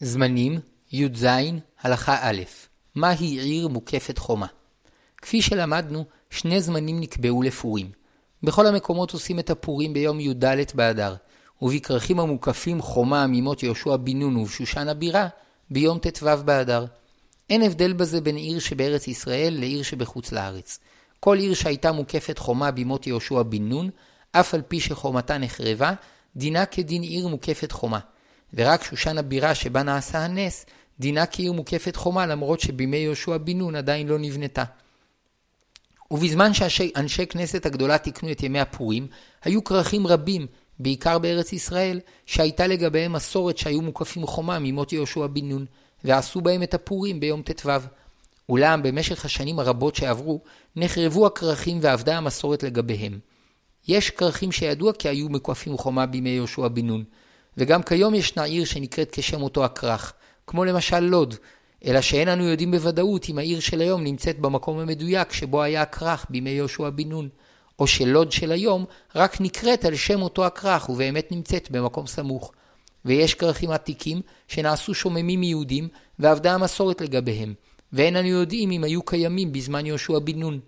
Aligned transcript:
זמנים, 0.00 0.60
י"ז, 0.92 1.26
הלכה 1.80 2.16
א', 2.20 2.42
מהי 2.94 3.26
עיר 3.26 3.68
מוקפת 3.68 4.18
חומה? 4.18 4.46
כפי 5.22 5.42
שלמדנו, 5.42 6.04
שני 6.30 6.60
זמנים 6.60 7.00
נקבעו 7.00 7.42
לפורים. 7.42 7.90
בכל 8.42 8.66
המקומות 8.66 9.12
עושים 9.12 9.38
את 9.38 9.50
הפורים 9.50 9.92
ביום 9.92 10.20
י"ד 10.20 10.44
באדר, 10.74 11.14
ובכרכים 11.62 12.20
המוקפים 12.20 12.82
חומה 12.82 13.26
מימות 13.26 13.62
יהושע 13.62 13.96
בן 13.96 14.18
נון 14.18 14.36
ובשושן 14.36 14.88
הבירה, 14.88 15.28
ביום 15.70 15.98
ט"ו 15.98 16.26
באדר. 16.44 16.86
אין 17.50 17.62
הבדל 17.62 17.92
בזה 17.92 18.20
בין 18.20 18.36
עיר 18.36 18.58
שבארץ 18.58 19.08
ישראל 19.08 19.56
לעיר 19.58 19.82
שבחוץ 19.82 20.32
לארץ. 20.32 20.78
כל 21.20 21.38
עיר 21.38 21.54
שהייתה 21.54 21.92
מוקפת 21.92 22.38
חומה 22.38 22.70
בימות 22.70 23.06
יהושע 23.06 23.42
בן 23.42 23.68
נון, 23.68 23.90
אף 24.32 24.54
על 24.54 24.62
פי 24.62 24.80
שחומתה 24.80 25.38
נחרבה, 25.38 25.92
דינה 26.36 26.66
כדין 26.66 27.02
עיר 27.02 27.28
מוקפת 27.28 27.72
חומה. 27.72 27.98
ורק 28.56 28.84
שושן 28.84 29.18
הבירה 29.18 29.54
שבה 29.54 29.82
נעשה 29.82 30.18
הנס, 30.18 30.66
דינה 31.00 31.26
כעיר 31.26 31.52
מוקפת 31.52 31.96
חומה 31.96 32.26
למרות 32.26 32.60
שבימי 32.60 32.96
יהושע 32.96 33.36
בן 33.36 33.58
נון 33.58 33.76
עדיין 33.76 34.08
לא 34.08 34.18
נבנתה. 34.18 34.64
ובזמן 36.10 36.54
שאנשי 36.54 37.26
כנסת 37.26 37.66
הגדולה 37.66 37.98
תיקנו 37.98 38.30
את 38.30 38.42
ימי 38.42 38.60
הפורים, 38.60 39.06
היו 39.44 39.64
כרכים 39.64 40.06
רבים, 40.06 40.46
בעיקר 40.78 41.18
בארץ 41.18 41.52
ישראל, 41.52 42.00
שהייתה 42.26 42.66
לגביהם 42.66 43.12
מסורת 43.12 43.58
שהיו 43.58 43.82
מוקפים 43.82 44.26
חומה 44.26 44.58
ממות 44.58 44.92
יהושע 44.92 45.26
בן 45.26 45.48
נון, 45.48 45.66
ועשו 46.04 46.40
בהם 46.40 46.62
את 46.62 46.74
הפורים 46.74 47.20
ביום 47.20 47.42
ט"ו. 47.42 47.70
אולם 48.48 48.82
במשך 48.82 49.24
השנים 49.24 49.58
הרבות 49.58 49.96
שעברו, 49.96 50.40
נחרבו 50.76 51.26
הכרכים 51.26 51.78
ואבדה 51.82 52.16
המסורת 52.16 52.62
לגביהם. 52.62 53.18
יש 53.88 54.10
כרכים 54.10 54.52
שידוע 54.52 54.92
כי 54.92 55.08
היו 55.08 55.28
מוקפים 55.28 55.76
חומה 55.76 56.06
בימי 56.06 56.30
יהושע 56.30 56.68
בן 56.68 56.86
נון, 56.86 57.04
וגם 57.58 57.82
כיום 57.82 58.14
ישנה 58.14 58.44
עיר 58.44 58.64
שנקראת 58.64 59.08
כשם 59.12 59.42
אותו 59.42 59.64
הכרך, 59.64 60.12
כמו 60.46 60.64
למשל 60.64 61.00
לוד, 61.00 61.34
אלא 61.84 62.00
שאין 62.00 62.28
אנו 62.28 62.44
יודעים 62.44 62.70
בוודאות 62.70 63.28
אם 63.28 63.38
העיר 63.38 63.60
של 63.60 63.80
היום 63.80 64.04
נמצאת 64.04 64.38
במקום 64.38 64.78
המדויק 64.78 65.32
שבו 65.32 65.62
היה 65.62 65.82
הכרך 65.82 66.26
בימי 66.30 66.50
יהושע 66.50 66.90
בן 66.90 67.08
נון, 67.08 67.28
או 67.78 67.86
שלוד 67.86 68.32
של 68.32 68.52
היום 68.52 68.84
רק 69.14 69.40
נקראת 69.40 69.84
על 69.84 69.96
שם 69.96 70.22
אותו 70.22 70.46
הכרך 70.46 70.88
ובאמת 70.88 71.32
נמצאת 71.32 71.70
במקום 71.70 72.06
סמוך. 72.06 72.52
ויש 73.04 73.34
כרכים 73.34 73.70
עתיקים 73.70 74.20
שנעשו 74.48 74.94
שוממים 74.94 75.40
מיהודים 75.40 75.88
ואבדה 76.18 76.54
המסורת 76.54 77.00
לגביהם, 77.00 77.54
ואין 77.92 78.16
אנו 78.16 78.28
יודעים 78.28 78.70
אם 78.70 78.84
היו 78.84 79.02
קיימים 79.02 79.52
בזמן 79.52 79.86
יהושע 79.86 80.18
בן 80.18 80.38
נון. 80.38 80.60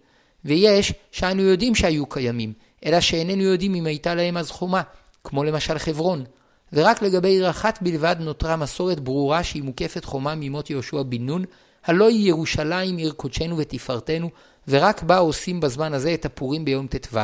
ויש 0.45 0.93
שאנו 1.13 1.43
יודעים 1.43 1.75
שהיו 1.75 2.07
קיימים, 2.07 2.53
אלא 2.85 3.01
שאיננו 3.01 3.43
יודעים 3.43 3.75
אם 3.75 3.87
הייתה 3.87 4.15
להם 4.15 4.37
אז 4.37 4.51
חומה, 4.51 4.83
כמו 5.25 5.45
למשל 5.45 5.79
חברון, 5.79 6.25
ורק 6.73 7.03
לגבי 7.03 7.29
עיר 7.29 7.51
אחת 7.51 7.79
בלבד 7.83 8.17
נותרה 8.21 8.57
מסורת 8.57 9.01
ברורה 9.01 9.45
שהיא 9.45 9.63
מוקפת 9.63 10.05
חומה 10.05 10.35
ממות 10.35 10.71
יהושע 10.71 11.03
בן 11.03 11.27
נון, 11.27 11.45
הלא 11.85 12.09
היא 12.09 12.29
ירושלים 12.29 12.97
עיר 12.97 13.13
קודשנו 13.13 13.59
ותפארתנו, 13.59 14.31
ורק 14.69 15.03
בה 15.03 15.19
עושים 15.19 15.61
בזמן 15.61 15.95
הזה 15.95 16.15
את 16.15 16.25
הפורים 16.25 16.65
ביום 16.65 16.87
ט"ו. 16.87 17.19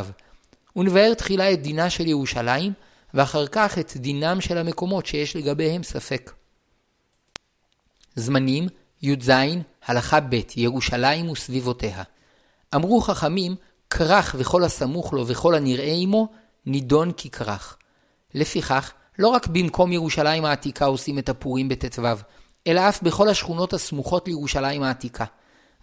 ונבאר 0.77 1.15
תחילה 1.15 1.53
את 1.53 1.63
דינה 1.63 1.91
של 1.91 2.07
ירושלים, 2.07 2.73
ואחר 3.15 3.47
כך 3.47 3.79
את 3.79 3.93
דינם 3.97 4.41
של 4.41 4.59
המקומות 4.59 5.07
שיש 5.07 5.37
לגביהם 5.37 5.83
ספק. 5.83 6.33
זמנים 8.17 8.69
י"ז 9.03 9.31
הלכה 9.87 10.21
ב' 10.21 10.41
ירושלים 10.57 11.31
וסביבותיה. 11.31 12.03
אמרו 12.75 13.01
חכמים, 13.01 13.57
כרך 13.91 14.35
וכל 14.39 14.65
הסמוך 14.65 15.13
לו 15.13 15.27
וכל 15.27 15.55
הנראה 15.55 15.93
עמו, 15.93 16.29
נידון 16.67 17.13
ככרך. 17.13 17.77
לפיכך, 18.35 18.93
לא 19.19 19.29
רק 19.29 19.47
במקום 19.47 19.93
ירושלים 19.93 20.45
העתיקה 20.45 20.85
עושים 20.85 21.19
את 21.19 21.29
הפורים 21.29 21.69
בט"ו, 21.69 22.03
אלא 22.67 22.89
אף 22.89 23.03
בכל 23.03 23.29
השכונות 23.29 23.73
הסמוכות 23.73 24.29
לירושלים 24.29 24.83
העתיקה. 24.83 25.25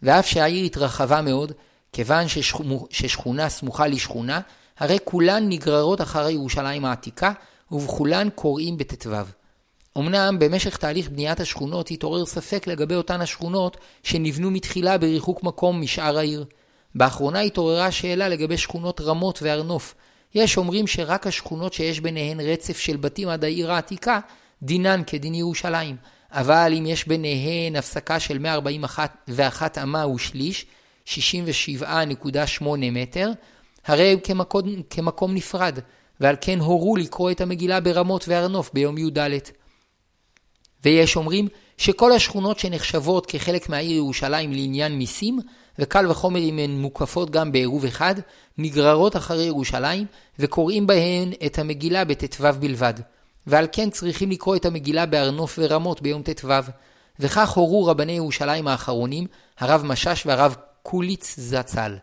ואף 0.04 0.28
שהעיר 0.28 0.66
התרחבה 0.66 1.22
מאוד, 1.22 1.52
כיוון 1.94 2.26
ששכונה 2.90 3.50
סמוכה 3.50 3.88
לשכונה, 3.88 4.40
הרי 4.80 4.98
כולן 5.04 5.50
נגררות 5.50 6.02
אחר 6.02 6.30
ירושלים 6.30 6.86
העתיקה, 6.86 7.32
ובכולן 7.72 8.30
קוראים 8.36 8.78
בט"ו. 8.78 9.12
אמנם 9.98 10.40
במשך 10.40 10.78
תהליך 10.78 11.10
בניית 11.10 11.40
השכונות 11.40 11.92
התעורר 11.92 12.26
ספק 12.26 12.68
לגבי 12.68 12.96
אותן 12.96 13.22
השכונות 13.22 13.78
שנבנו 14.04 14.52
מתחילה 14.52 14.98
בריחוק 14.98 15.44
מקום 15.44 15.82
משאר 15.82 16.18
העיר. 16.18 16.46
באחרונה 16.96 17.40
התעוררה 17.40 17.92
שאלה 17.92 18.30
לגבי 18.30 18.58
שכונות 18.58 19.02
רמות 19.02 19.42
והר 19.42 19.64
נוף, 19.64 19.96
יש 20.36 20.58
אומרים 20.58 20.88
שרק 20.88 21.28
השכונות 21.28 21.74
שיש 21.74 22.00
ביניהן 22.00 22.40
רצף 22.40 22.80
של 22.80 22.98
בתים 22.98 23.28
עד 23.28 23.44
העיר 23.44 23.72
העתיקה, 23.72 24.20
דינן 24.64 25.02
כדין 25.08 25.36
ירושלים. 25.36 25.96
אבל 26.32 26.74
אם 26.78 26.86
יש 26.86 27.08
ביניהן 27.08 27.76
הפסקה 27.76 28.20
של 28.20 28.38
141 28.40 29.78
אמה 29.78 30.08
ושליש, 30.08 30.66
67.8 31.06 32.64
מטר, 32.92 33.32
הרי 33.86 34.12
הם 34.12 34.20
כמקום, 34.20 34.82
כמקום 34.90 35.34
נפרד, 35.34 35.80
ועל 36.20 36.36
כן 36.42 36.60
הורו 36.60 36.96
לקרוא 36.96 37.32
את 37.32 37.42
המגילה 37.42 37.80
ברמות 37.80 38.28
והר 38.28 38.48
נוף 38.48 38.72
ביום 38.74 38.98
י"ד. 38.98 39.20
ויש 40.84 41.16
אומרים 41.16 41.48
שכל 41.78 42.12
השכונות 42.12 42.60
שנחשבות 42.60 43.26
כחלק 43.26 43.70
מהעיר 43.70 43.96
ירושלים 43.96 44.54
לעניין 44.54 44.98
מיסים, 44.98 45.40
וקל 45.80 46.12
וחומר 46.12 46.40
אם 46.40 46.60
הן 46.60 46.72
מוקפות 46.72 47.30
גם 47.30 47.52
בעירוב 47.52 47.86
אחד, 47.86 48.16
נגררות 48.58 49.16
אחרי 49.16 49.44
ירושלים, 49.44 50.06
וקוראים 50.40 50.88
בהן 50.88 51.32
את 51.46 51.60
המגילה 51.60 52.06
בט"ו 52.06 52.44
בלבד. 52.60 52.94
ועל 53.48 53.68
כן 53.72 53.90
צריכים 53.90 54.32
לקרוא 54.32 54.56
את 54.56 54.66
המגילה 54.66 55.06
בהר 55.06 55.32
נוף 55.32 55.60
ורמות 55.62 56.02
ביום 56.02 56.22
ט"ו. 56.22 56.50
וכך 57.20 57.50
הורו 57.50 57.86
רבני 57.86 58.12
ירושלים 58.12 58.68
האחרונים, 58.68 59.28
הרב 59.60 59.84
משאש 59.86 60.26
והרב 60.26 60.56
קוליץ 60.84 61.36
זצ"ל. 61.40 61.98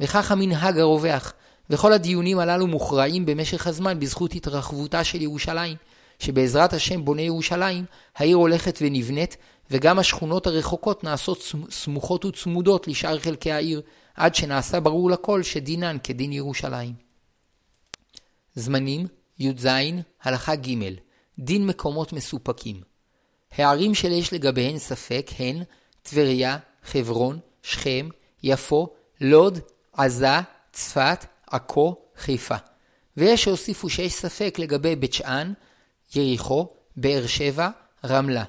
וכך 0.00 0.32
המנהג 0.32 0.78
הרווח, 0.78 1.32
וכל 1.70 1.92
הדיונים 1.92 2.38
הללו 2.38 2.66
מוכרעים 2.66 3.26
במשך 3.26 3.66
הזמן 3.66 4.00
בזכות 4.00 4.34
התרחבותה 4.34 5.04
של 5.04 5.22
ירושלים, 5.22 5.76
שבעזרת 6.18 6.72
השם 6.72 7.04
בוני 7.04 7.22
ירושלים, 7.22 7.84
העיר 8.16 8.36
הולכת 8.36 8.78
ונבנית, 8.82 9.36
וגם 9.70 9.98
השכונות 9.98 10.46
הרחוקות 10.46 11.04
נעשות 11.04 11.54
סמוכות 11.70 12.24
וצמודות 12.24 12.88
לשאר 12.88 13.18
חלקי 13.18 13.52
העיר, 13.52 13.82
עד 14.14 14.34
שנעשה 14.34 14.80
ברור 14.80 15.10
לכל 15.10 15.42
שדינן 15.42 15.96
כדין 16.04 16.32
ירושלים. 16.32 16.94
זמנים 18.54 19.06
י"ז 19.38 19.66
הלכה 20.22 20.56
ג' 20.56 20.68
דין 21.38 21.66
מקומות 21.66 22.12
מסופקים. 22.12 22.80
הערים 23.52 23.94
שיש 23.94 24.32
לגביהן 24.32 24.78
ספק 24.78 25.30
הן 25.38 25.62
טבריה, 26.02 26.58
חברון, 26.84 27.38
שכם, 27.62 28.08
יפו, 28.42 28.88
לוד, 29.20 29.58
עזה, 29.92 30.40
צפת, 30.72 31.24
עכו, 31.46 31.96
חיפה. 32.16 32.56
ויש 33.16 33.44
שהוסיפו 33.44 33.90
שיש 33.90 34.12
ספק 34.12 34.56
לגבי 34.58 34.96
בית 34.96 35.12
שאן, 35.12 35.52
יריחו, 36.14 36.68
באר 36.96 37.26
שבע, 37.26 37.68
רמלה. 38.04 38.44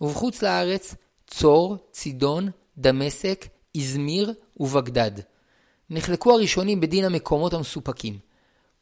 ובחוץ 0.00 0.42
לארץ 0.42 0.94
צור, 1.26 1.76
צידון, 1.92 2.50
דמשק, 2.78 3.46
איזמיר 3.74 4.34
ובגדד. 4.60 5.10
נחלקו 5.90 6.32
הראשונים 6.32 6.80
בדין 6.80 7.04
המקומות 7.04 7.54
המסופקים. 7.54 8.18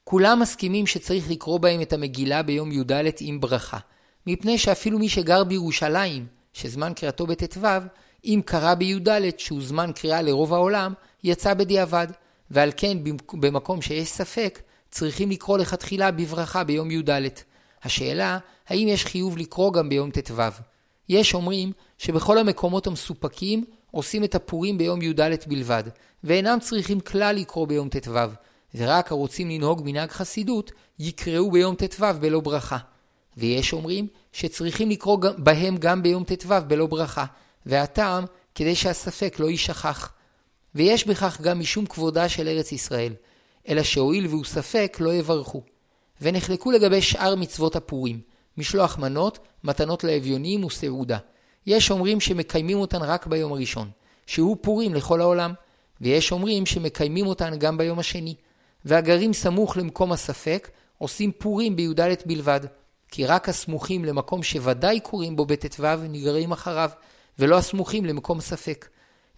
כולם 0.04 0.41
מסכימים 0.41 0.87
שצריך 0.87 1.31
לקרוא 1.31 1.59
בהם 1.59 1.82
את 1.82 1.93
המגילה 1.93 2.43
ביום 2.43 2.72
י"ד 2.72 2.93
עם 3.20 3.41
ברכה, 3.41 3.78
מפני 4.26 4.59
שאפילו 4.59 4.99
מי 4.99 5.09
שגר 5.09 5.44
בירושלים, 5.44 6.26
שזמן 6.53 6.93
קריאתו 6.97 7.26
בט"ו, 7.26 7.66
אם 8.25 8.41
קרא 8.44 8.75
בי"ד, 8.75 9.38
שהוא 9.38 9.62
זמן 9.62 9.91
קריאה 9.94 10.22
לרוב 10.22 10.54
העולם, 10.54 10.94
יצא 11.25 11.54
בדיעבד, 11.54 12.06
ועל 12.50 12.72
כן 12.76 12.99
במקום 13.32 13.82
שיש 13.82 14.09
ספק, 14.09 14.62
צריכים 14.91 15.31
לקרוא 15.31 15.59
לכתחילה 15.59 16.10
בברכה 16.10 16.64
ביום 16.64 16.91
י"ד. 16.91 17.10
השאלה, 17.84 18.38
האם 18.69 18.88
יש 18.88 19.04
חיוב 19.04 19.38
לקרוא 19.38 19.72
גם 19.72 19.88
ביום 19.88 20.10
ט"ו? 20.10 20.43
יש 21.09 21.34
אומרים 21.34 21.73
שבכל 21.99 22.38
המקומות 22.38 22.87
המסופקים 22.87 23.64
עושים 23.90 24.25
את 24.25 24.34
הפורים 24.34 24.79
ביום 24.79 25.02
י"ד 25.02 25.20
בלבד, 25.46 25.84
ואינם 26.25 26.58
צריכים 26.61 27.00
כלל 27.00 27.37
לקרוא 27.37 27.67
ביום 27.67 27.88
ט"ו, 27.88 28.19
ורק 28.75 29.12
הרוצים 29.12 29.50
לנהוג 29.50 29.82
מנהג 29.84 30.11
חסידות 30.11 30.73
יקראו 30.99 31.50
ביום 31.50 31.75
ט"ו 31.75 32.05
בלא 32.20 32.40
ברכה. 32.40 32.79
ויש 33.37 33.73
אומרים 33.73 34.06
שצריכים 34.32 34.90
לקרוא 34.90 35.19
בהם 35.38 35.76
גם 35.76 36.02
ביום 36.02 36.25
ט"ו 36.25 36.55
בלא 36.67 36.87
ברכה, 36.87 37.25
והטעם 37.67 38.25
כדי 38.55 38.75
שהספק 38.75 39.37
לא 39.38 39.50
יישכח. 39.50 40.12
ויש 40.75 41.06
בכך 41.06 41.40
גם 41.40 41.61
משום 41.61 41.87
כבודה 41.87 42.29
של 42.29 42.49
ארץ 42.49 42.73
ישראל, 42.73 43.12
אלא 43.69 43.82
שהואיל 43.82 44.26
והוא 44.26 44.44
ספק 44.44 44.96
לא 45.00 45.14
יברכו. 45.14 45.62
ונחלקו 46.22 46.70
לגבי 46.70 47.02
שאר 47.02 47.34
מצוות 47.34 47.76
הפורים, 47.76 48.20
משלוח 48.58 48.98
מנות, 48.98 49.38
מתנות 49.64 50.04
לאביונים 50.04 50.64
וסעודה. 50.64 51.19
יש 51.66 51.90
אומרים 51.90 52.20
שמקיימים 52.20 52.78
אותן 52.78 53.02
רק 53.02 53.26
ביום 53.26 53.52
הראשון, 53.52 53.90
שהוא 54.26 54.56
פורים 54.60 54.94
לכל 54.94 55.20
העולם, 55.20 55.52
ויש 56.00 56.32
אומרים 56.32 56.66
שמקיימים 56.66 57.26
אותן 57.26 57.58
גם 57.58 57.78
ביום 57.78 57.98
השני. 57.98 58.34
והגרים 58.84 59.32
סמוך 59.32 59.76
למקום 59.76 60.12
הספק 60.12 60.70
עושים 60.98 61.32
פורים 61.32 61.76
בי"ד 61.76 62.00
בלבד, 62.26 62.60
כי 63.08 63.26
רק 63.26 63.48
הסמוכים 63.48 64.04
למקום 64.04 64.42
שוודאי 64.42 65.00
קוראים 65.00 65.36
בו 65.36 65.46
בט"ו 65.46 65.84
נגררים 66.08 66.52
אחריו, 66.52 66.90
ולא 67.38 67.58
הסמוכים 67.58 68.04
למקום 68.04 68.40
ספק. 68.40 68.88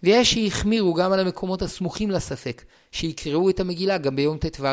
ויש 0.03 0.33
שהחמירו 0.33 0.93
גם 0.93 1.11
על 1.11 1.19
המקומות 1.19 1.61
הסמוכים 1.61 2.11
לספק, 2.11 2.63
שיקראו 2.91 3.49
את 3.49 3.59
המגילה 3.59 3.97
גם 3.97 4.15
ביום 4.15 4.37
ט"ו. 4.37 4.65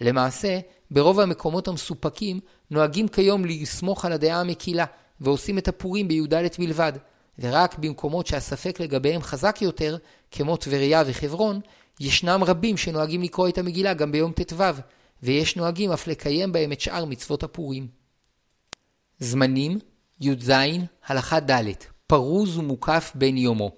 למעשה, 0.00 0.58
ברוב 0.90 1.20
המקומות 1.20 1.68
המסופקים 1.68 2.40
נוהגים 2.70 3.08
כיום 3.08 3.44
לסמוך 3.44 4.04
על 4.04 4.12
הדעה 4.12 4.40
המקילה, 4.40 4.84
ועושים 5.20 5.58
את 5.58 5.68
הפורים 5.68 6.08
בי"ד 6.08 6.34
בלבד, 6.58 6.92
ורק 7.38 7.78
במקומות 7.78 8.26
שהספק 8.26 8.80
לגביהם 8.80 9.22
חזק 9.22 9.58
יותר, 9.62 9.96
כמו 10.30 10.56
טבריה 10.56 11.02
וחברון, 11.06 11.60
ישנם 12.00 12.44
רבים 12.46 12.76
שנוהגים 12.76 13.22
לקרוא 13.22 13.48
את 13.48 13.58
המגילה 13.58 13.94
גם 13.94 14.12
ביום 14.12 14.32
ט"ו, 14.32 14.64
ויש 15.22 15.56
נוהגים 15.56 15.92
אף 15.92 16.06
לקיים 16.06 16.52
בהם 16.52 16.72
את 16.72 16.80
שאר 16.80 17.04
מצוות 17.04 17.42
הפורים. 17.42 17.88
זמנים 19.18 19.78
י"ז 20.20 20.52
הלכה 21.06 21.40
ד' 21.40 21.62
פרוז 22.06 22.58
ומוקף 22.58 23.12
בין 23.14 23.36
יומו. 23.36 23.70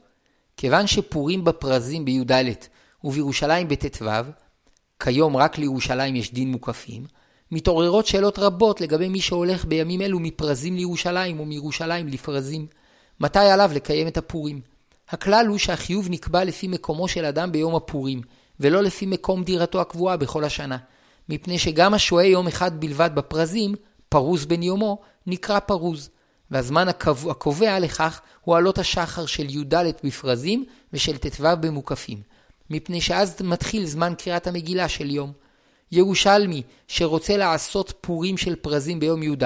כיוון 0.57 0.87
שפורים 0.87 1.45
בפרזים 1.45 2.05
בי"ד 2.05 2.33
ובירושלים 3.05 3.69
בט"ו, 3.69 4.07
כיום 5.03 5.37
רק 5.37 5.59
לירושלים 5.59 6.17
יש 6.17 6.33
דין 6.33 6.51
מוקפים, 6.51 7.05
מתעוררות 7.51 8.07
שאלות 8.07 8.39
רבות 8.39 8.81
לגבי 8.81 9.09
מי 9.09 9.21
שהולך 9.21 9.65
בימים 9.65 10.03
אלו 10.03 10.19
מפרזים 10.21 10.77
לירושלים 10.77 11.41
או 11.41 11.45
מירושלים 11.45 12.09
לפרזים. 12.09 12.67
מתי 13.21 13.39
עליו 13.39 13.71
לקיים 13.75 14.09
את 14.09 14.17
הפורים? 14.17 14.61
הכלל 15.09 15.47
הוא 15.49 15.59
שהחיוב 15.59 16.07
נקבע 16.11 16.45
לפי 16.45 16.69
מקומו 16.69 17.09
של 17.09 17.25
אדם 17.25 17.53
ביום 17.53 17.75
הפורים, 17.75 18.21
ולא 18.61 18.83
לפי 18.83 19.07
מקום 19.07 19.45
דירתו 19.45 19.81
הקבועה 19.81 20.17
בכל 20.17 20.45
השנה. 20.45 20.77
מפני 21.29 21.59
שגם 21.59 21.95
השוהה 21.95 22.27
יום 22.27 22.47
אחד 22.47 22.81
בלבד 22.81 23.11
בפרזים, 23.15 23.75
פרוז 24.09 24.47
בן 24.47 24.63
יומו, 24.63 24.99
נקרא 25.27 25.59
פרוז. 25.59 26.11
והזמן 26.51 26.89
הקובע 27.31 27.79
לכך 27.79 28.21
הוא 28.41 28.57
עלות 28.57 28.79
השחר 28.79 29.27
של 29.27 29.51
י"ד 29.51 29.75
בפרזים 30.05 30.65
ושל 30.93 31.17
ט"ו 31.19 31.47
במוקפים. 31.61 32.19
מפני 32.71 33.01
שאז 33.01 33.37
מתחיל 33.43 33.87
זמן 33.87 34.13
קריאת 34.19 34.47
המגילה 34.47 34.89
של 34.89 35.11
יום. 35.11 35.33
ירושלמי 35.93 36.63
שרוצה 36.89 37.37
לעשות 37.37 37.95
פורים 38.01 38.37
של 38.37 38.55
פרזים 38.57 39.01
ביום 39.01 39.23
י"ד, 39.23 39.45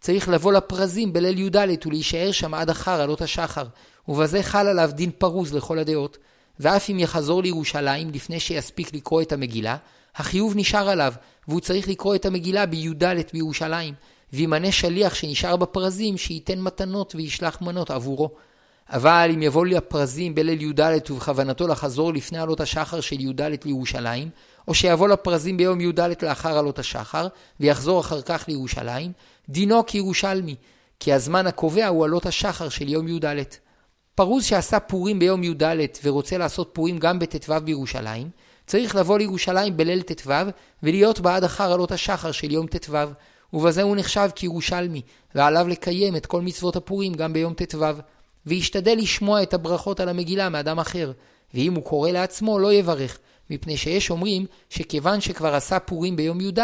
צריך 0.00 0.28
לבוא 0.28 0.52
לפרזים 0.52 1.12
בליל 1.12 1.38
י"ד 1.38 1.86
ולהישאר 1.86 2.32
שם 2.32 2.54
עד 2.54 2.70
אחר 2.70 3.00
עלות 3.00 3.22
השחר, 3.22 3.64
ובזה 4.08 4.42
חל 4.42 4.66
עליו 4.66 4.90
דין 4.94 5.10
פרוז 5.18 5.54
לכל 5.54 5.78
הדעות. 5.78 6.18
ואף 6.60 6.90
אם 6.90 6.98
יחזור 6.98 7.42
לירושלים 7.42 8.10
לפני 8.10 8.40
שיספיק 8.40 8.94
לקרוא 8.94 9.22
את 9.22 9.32
המגילה, 9.32 9.76
החיוב 10.16 10.52
נשאר 10.56 10.88
עליו, 10.88 11.14
והוא 11.48 11.60
צריך 11.60 11.88
לקרוא 11.88 12.14
את 12.14 12.26
המגילה 12.26 12.66
בי"ד 12.66 13.04
בירושלים, 13.32 13.94
וימנה 14.32 14.72
שליח 14.72 15.14
שנשאר 15.14 15.56
בפרזים 15.56 16.18
שייתן 16.18 16.60
מתנות 16.60 17.14
וישלח 17.14 17.60
מנות 17.60 17.90
עבורו. 17.90 18.30
אבל 18.90 19.30
אם 19.34 19.42
יבוא 19.42 19.66
לי 19.66 19.76
הפרזים 19.76 20.34
בליל 20.34 20.62
י"ד 20.62 21.10
ובכוונתו 21.10 21.68
לחזור 21.68 22.12
לפני 22.12 22.38
עלות 22.38 22.60
השחר 22.60 23.00
של 23.00 23.20
י"ד 23.20 23.40
לירושלים, 23.64 24.28
או 24.68 24.74
שיבוא 24.74 25.08
לפרזים 25.08 25.56
ביום 25.56 25.80
י"ד 25.80 26.00
לאחר 26.22 26.58
עלות 26.58 26.78
השחר, 26.78 27.26
ויחזור 27.60 28.00
אחר 28.00 28.22
כך 28.22 28.44
לירושלים, 28.48 29.12
דינו 29.48 29.86
כירושלמי, 29.86 30.56
כי 31.00 31.12
הזמן 31.12 31.46
הקובע 31.46 31.86
הוא 31.86 32.04
עלות 32.04 32.26
השחר 32.26 32.68
של 32.68 32.88
יום 32.88 33.08
י"ד. 33.08 33.24
פרוז 34.14 34.44
שעשה 34.44 34.80
פורים 34.80 35.18
ביום 35.18 35.42
י"ד 35.44 35.62
ורוצה 36.04 36.38
לעשות 36.38 36.70
פורים 36.72 36.98
גם 36.98 37.18
בט"ו 37.18 37.54
בירושלים, 37.64 38.30
צריך 38.66 38.96
לבוא 38.96 39.18
לירושלים 39.18 39.76
בליל 39.76 40.02
ט"ו 40.02 40.32
ולהיות 40.82 41.20
בעד 41.20 41.44
אחר 41.44 41.72
עלות 41.72 41.92
השחר 41.92 42.32
של 42.32 42.52
יום 42.52 42.66
ט"ו, 42.66 42.96
ובזה 43.52 43.82
הוא 43.82 43.96
נחשב 43.96 44.28
כירושלמי, 44.34 45.02
ועליו 45.34 45.68
לקיים 45.68 46.16
את 46.16 46.26
כל 46.26 46.40
מצוות 46.40 46.76
הפורים 46.76 47.14
גם 47.14 47.32
ביום 47.32 47.54
ט"ו. 47.54 47.84
וישתדל 48.46 48.96
לשמוע 48.98 49.42
את 49.42 49.54
הברכות 49.54 50.00
על 50.00 50.08
המגילה 50.08 50.48
מאדם 50.48 50.78
אחר, 50.78 51.12
ואם 51.54 51.74
הוא 51.74 51.84
קורא 51.84 52.10
לעצמו 52.10 52.58
לא 52.58 52.72
יברך, 52.72 53.18
מפני 53.50 53.76
שיש 53.76 54.10
אומרים 54.10 54.46
שכיוון 54.70 55.20
שכבר 55.20 55.54
עשה 55.54 55.78
פורים 55.78 56.16
ביום 56.16 56.40
י"ד, 56.40 56.60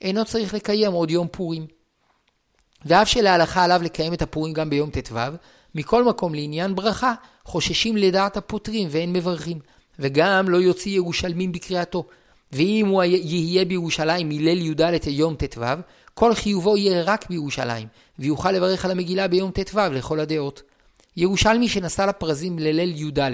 אינו 0.00 0.24
צריך 0.24 0.54
לקיים 0.54 0.92
עוד 0.92 1.10
יום 1.10 1.28
פורים. 1.30 1.66
ואף 2.84 3.08
שלהלכה 3.08 3.64
עליו 3.64 3.80
לקיים 3.84 4.14
את 4.14 4.22
הפורים 4.22 4.52
גם 4.52 4.70
ביום 4.70 4.90
ט"ו, 4.90 5.16
מכל 5.74 6.04
מקום 6.04 6.34
לעניין 6.34 6.74
ברכה, 6.74 7.14
חוששים 7.44 7.96
לדעת 7.96 8.36
הפותרים 8.36 8.88
ואין 8.90 9.12
מברכים, 9.12 9.58
וגם 9.98 10.48
לא 10.48 10.56
יוציא 10.56 10.92
ירושלמים 10.92 11.52
בקריאתו. 11.52 12.04
ואם 12.52 12.86
הוא 12.88 13.02
יהיה 13.04 13.64
בירושלים 13.64 14.28
מליל 14.28 14.66
י"ד 14.66 15.06
יום 15.06 15.34
ט"ו, 15.34 15.62
כל 16.14 16.34
חיובו 16.34 16.76
יהיה 16.76 17.02
רק 17.02 17.30
בירושלים, 17.30 17.88
ויוכל 18.18 18.52
לברך 18.52 18.84
על 18.84 18.90
המגילה 18.90 19.28
ביום 19.28 19.50
ט"ו 19.50 19.78
לכל 19.92 20.20
הדעות. 20.20 20.62
ירושלמי 21.16 21.68
שנסע 21.68 22.06
לפרזים 22.06 22.58
לליל 22.58 22.96
י"ד, 22.96 23.30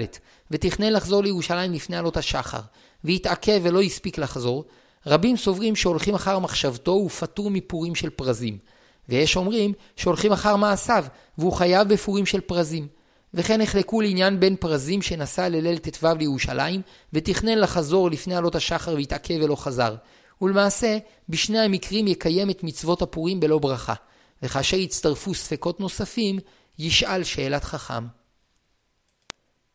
ותכנן 0.51 0.93
לחזור 0.93 1.23
לירושלים 1.23 1.73
לפני 1.73 1.97
עלות 1.97 2.17
השחר, 2.17 2.59
והתעכב 3.03 3.59
ולא 3.63 3.81
הספיק 3.81 4.17
לחזור, 4.17 4.65
רבים 5.07 5.37
סוברים 5.37 5.75
שהולכים 5.75 6.15
אחר 6.15 6.39
מחשבתו 6.39 6.91
ופטור 6.91 7.51
מפורים 7.51 7.95
של 7.95 8.09
פרזים. 8.09 8.57
ויש 9.09 9.35
אומרים 9.35 9.73
שהולכים 9.95 10.31
אחר 10.31 10.55
מעשיו, 10.55 11.05
והוא 11.37 11.53
חייב 11.53 11.93
בפורים 11.93 12.25
של 12.25 12.41
פרזים. 12.41 12.87
וכן 13.33 13.61
נחלקו 13.61 14.01
לעניין 14.01 14.39
בין 14.39 14.55
פרזים 14.55 15.01
שנסע 15.01 15.49
לליל 15.49 15.77
ט"ו 15.77 16.07
לירושלים, 16.19 16.81
ותכנן 17.13 17.57
לחזור 17.57 18.11
לפני 18.11 18.35
עלות 18.35 18.55
השחר 18.55 18.93
והתעכב 18.93 19.35
ולא 19.41 19.55
חזר. 19.55 19.95
ולמעשה, 20.41 20.97
בשני 21.29 21.59
המקרים 21.59 22.07
יקיים 22.07 22.49
את 22.49 22.63
מצוות 22.63 23.01
הפורים 23.01 23.39
בלא 23.39 23.59
ברכה. 23.59 23.93
וכאשר 24.43 24.77
יצטרפו 24.77 25.33
ספקות 25.33 25.79
נוספים, 25.79 26.39
ישאל 26.79 27.23
שאלת 27.23 27.63
חכם. 27.63 28.05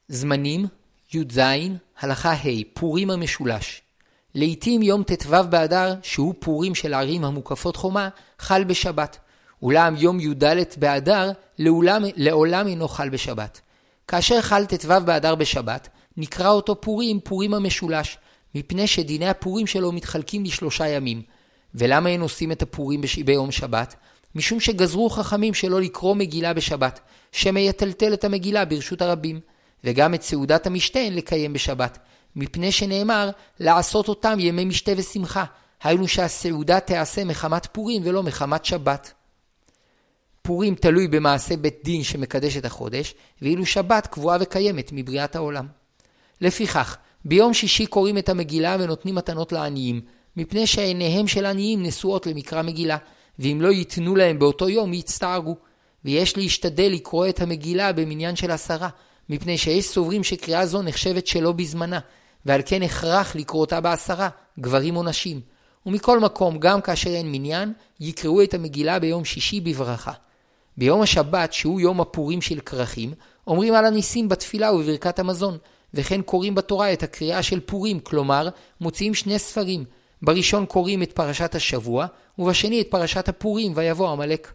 זמנים 0.08 0.66
י"ז 1.14 1.40
הלכה 2.00 2.32
ה' 2.32 2.64
פורים 2.74 3.10
המשולש 3.10 3.82
לעתים 4.34 4.82
יום 4.82 5.02
ט"ו 5.02 5.36
באדר, 5.50 5.94
שהוא 6.02 6.34
פורים 6.38 6.74
של 6.74 6.94
ערים 6.94 7.24
המוקפות 7.24 7.76
חומה, 7.76 8.08
חל 8.38 8.64
בשבת. 8.64 9.18
אולם 9.62 9.94
יום 9.98 10.20
י"ד 10.20 10.44
באדר 10.76 11.32
לעולם, 11.58 12.02
לעולם 12.16 12.66
אינו 12.66 12.88
חל 12.88 13.08
בשבת. 13.08 13.60
כאשר 14.08 14.40
חל 14.40 14.64
ט"ו 14.66 14.88
באדר 15.04 15.34
בשבת, 15.34 15.88
נקרא 16.16 16.48
אותו 16.48 16.80
פורים, 16.80 17.20
פורים 17.20 17.54
המשולש, 17.54 18.18
מפני 18.54 18.86
שדיני 18.86 19.28
הפורים 19.28 19.66
שלו 19.66 19.92
מתחלקים 19.92 20.44
לשלושה 20.44 20.88
ימים. 20.88 21.22
ולמה 21.74 22.08
אין 22.08 22.20
עושים 22.20 22.52
את 22.52 22.62
הפורים 22.62 23.00
ביום 23.24 23.52
שבת? 23.52 23.94
משום 24.34 24.60
שגזרו 24.60 25.10
חכמים 25.10 25.54
שלא 25.54 25.80
לקרוא 25.80 26.14
מגילה 26.14 26.54
בשבת, 26.54 27.00
שמא 27.32 27.58
יטלטל 27.58 28.14
את 28.14 28.24
המגילה 28.24 28.64
ברשות 28.64 29.02
הרבים, 29.02 29.40
וגם 29.84 30.14
את 30.14 30.22
סעודת 30.22 30.66
המשתה 30.66 30.98
אין 30.98 31.14
לקיים 31.14 31.52
בשבת, 31.52 31.98
מפני 32.36 32.72
שנאמר 32.72 33.30
לעשות 33.60 34.08
אותם 34.08 34.36
ימי 34.40 34.64
משתה 34.64 34.92
ושמחה, 34.96 35.44
היינו 35.82 36.08
שהסעודה 36.08 36.80
תיעשה 36.80 37.24
מחמת 37.24 37.66
פורים 37.66 38.02
ולא 38.04 38.22
מחמת 38.22 38.64
שבת. 38.64 39.12
פורים 40.42 40.74
תלוי 40.74 41.08
במעשה 41.08 41.56
בית 41.56 41.78
דין 41.84 42.02
שמקדש 42.02 42.56
את 42.56 42.64
החודש, 42.64 43.14
ואילו 43.42 43.66
שבת 43.66 44.06
קבועה 44.06 44.38
וקיימת 44.40 44.90
מבריאת 44.92 45.36
העולם. 45.36 45.66
לפיכך, 46.40 46.96
ביום 47.24 47.54
שישי 47.54 47.86
קוראים 47.86 48.18
את 48.18 48.28
המגילה 48.28 48.76
ונותנים 48.80 49.14
מתנות 49.14 49.52
לעניים, 49.52 50.00
מפני 50.36 50.66
שעיניהם 50.66 51.26
של 51.26 51.46
עניים 51.46 51.82
נשואות 51.82 52.26
למקרא 52.26 52.62
מגילה, 52.62 52.96
ואם 53.38 53.58
לא 53.60 53.68
ייתנו 53.68 54.16
להם 54.16 54.38
באותו 54.38 54.68
יום 54.68 54.94
יצטערו. 54.94 55.56
ויש 56.04 56.36
להשתדל 56.36 56.92
לקרוא 56.92 57.28
את 57.28 57.40
המגילה 57.40 57.92
במניין 57.92 58.36
של 58.36 58.50
עשרה, 58.50 58.88
מפני 59.28 59.58
שיש 59.58 59.88
סוברים 59.88 60.24
שקריאה 60.24 60.66
זו 60.66 60.82
נחשבת 60.82 61.26
שלא 61.26 61.52
בזמנה, 61.52 61.98
ועל 62.46 62.60
כן 62.66 62.82
הכרח 62.82 63.36
לקרוא 63.36 63.60
אותה 63.60 63.80
בעשרה, 63.80 64.28
גברים 64.60 64.96
או 64.96 65.02
נשים. 65.02 65.40
ומכל 65.86 66.20
מקום, 66.20 66.58
גם 66.58 66.80
כאשר 66.80 67.10
אין 67.10 67.32
מניין, 67.32 67.72
יקראו 68.00 68.42
את 68.42 68.54
המגילה 68.54 68.98
ביום 68.98 69.24
שישי 69.24 69.60
בברכה. 69.60 70.12
ביום 70.76 71.00
השבת, 71.00 71.52
שהוא 71.52 71.80
יום 71.80 72.00
הפורים 72.00 72.42
של 72.42 72.60
כרכים, 72.60 73.14
אומרים 73.46 73.74
על 73.74 73.84
הניסים 73.84 74.28
בתפילה 74.28 74.72
ובברכת 74.72 75.18
המזון, 75.18 75.58
וכן 75.94 76.22
קוראים 76.22 76.54
בתורה 76.54 76.92
את 76.92 77.02
הקריאה 77.02 77.42
של 77.42 77.60
פורים, 77.60 78.00
כלומר, 78.00 78.48
מוציאים 78.80 79.14
שני 79.14 79.38
ספרים. 79.38 79.84
בראשון 80.22 80.66
קוראים 80.66 81.02
את 81.02 81.12
פרשת 81.12 81.54
השבוע, 81.54 82.06
ובשני 82.38 82.80
את 82.80 82.86
פרשת 82.90 83.28
הפורים, 83.28 83.72
ויבוא 83.74 84.10
עמלק. 84.10 84.52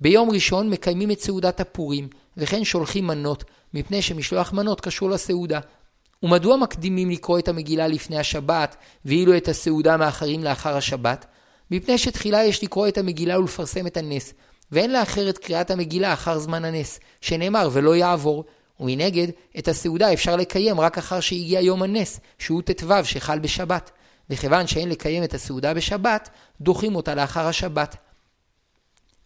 ביום 0.00 0.30
ראשון 0.30 0.70
מקיימים 0.70 1.10
את 1.10 1.20
סעודת 1.20 1.60
הפורים, 1.60 2.08
וכן 2.36 2.64
שולחים 2.64 3.06
מנות, 3.06 3.44
מפני 3.74 4.02
שמשלוח 4.02 4.52
מנות 4.52 4.80
קשור 4.80 5.10
לסעודה. 5.10 5.60
ומדוע 6.22 6.56
מקדימים 6.56 7.10
לקרוא 7.10 7.38
את 7.38 7.48
המגילה 7.48 7.86
לפני 7.86 8.18
השבת, 8.18 8.76
ואילו 9.04 9.36
את 9.36 9.48
הסעודה 9.48 9.96
מאחרים 9.96 10.44
לאחר 10.44 10.76
השבת? 10.76 11.26
מפני 11.70 11.98
שתחילה 11.98 12.44
יש 12.44 12.62
לקרוא 12.62 12.88
את 12.88 12.98
המגילה 12.98 13.38
ולפרסם 13.38 13.86
את 13.86 13.96
הנס, 13.96 14.34
ואין 14.72 14.92
לאחר 14.92 15.28
את 15.30 15.38
קריאת 15.38 15.70
המגילה 15.70 16.12
אחר 16.12 16.38
זמן 16.38 16.64
הנס, 16.64 17.00
שנאמר 17.20 17.68
ולא 17.72 17.96
יעבור. 17.96 18.44
ומנגד, 18.80 19.28
את 19.58 19.68
הסעודה 19.68 20.12
אפשר 20.12 20.36
לקיים 20.36 20.80
רק 20.80 20.98
אחר 20.98 21.20
שהגיע 21.20 21.60
יום 21.60 21.82
הנס, 21.82 22.20
שהוא 22.38 22.62
ט"ו 22.62 23.04
שחל 23.04 23.38
בשבת. 23.38 23.90
וכיוון 24.30 24.66
שאין 24.66 24.88
לקיים 24.88 25.24
את 25.24 25.34
הסעודה 25.34 25.74
בשבת, 25.74 26.28
דוחים 26.60 26.96
אותה 26.96 27.14
לאחר 27.14 27.46
השבת. 27.46 27.96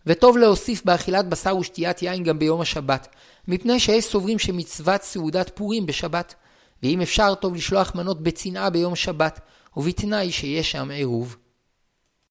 וטוב 0.06 0.36
להוסיף 0.36 0.84
באכילת 0.84 1.28
בשר 1.28 1.56
ושתיית 1.56 2.02
יין 2.02 2.22
גם 2.22 2.38
ביום 2.38 2.60
השבת, 2.60 3.08
מפני 3.48 3.80
שיש 3.80 4.04
סוברים 4.04 4.38
שמצוות 4.38 5.02
סעודת 5.02 5.50
פורים 5.54 5.86
בשבת. 5.86 6.34
ואם 6.82 7.00
אפשר, 7.00 7.34
טוב 7.34 7.54
לשלוח 7.54 7.94
מנות 7.94 8.22
בצנעה 8.22 8.70
ביום 8.70 8.96
שבת, 8.96 9.40
ובתנאי 9.76 10.32
שיש 10.32 10.70
שם 10.70 10.90
עירוב. 10.90 11.36